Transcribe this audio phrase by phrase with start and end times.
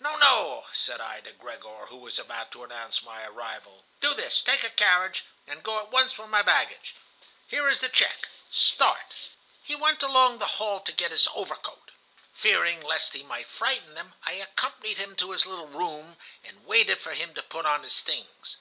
[0.00, 3.84] "'No, no,' said I to Gregor, who was about to announce my arrival.
[4.00, 6.96] 'Do this, take a carriage, and go at once for my baggage.
[7.46, 8.26] Here is the check.
[8.50, 9.28] Start.'
[9.62, 11.92] "He went along the hall to get his overcoat.
[12.34, 17.00] Fearing lest he might frighten them, I accompanied him to his little room, and waited
[17.00, 18.56] for him to put on his things.